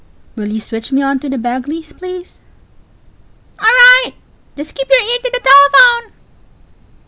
[0.35, 0.41] I.
[0.41, 2.29] Will you switch me on to the Bagleys, please?
[2.29, 2.39] C.
[3.59, 3.65] O.
[3.65, 4.15] All right.
[4.55, 6.11] Just keep your ear to the telephone.